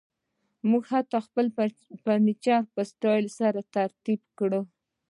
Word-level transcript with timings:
موږ 0.69 0.83
حتی 0.93 1.19
خپل 1.27 1.45
فرنیچر 2.03 2.61
په 2.73 2.81
سټایل 2.91 3.25
سره 3.39 3.59
ترتیب 3.75 4.21
کړ 4.37 4.51